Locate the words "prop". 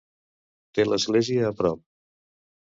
1.61-1.85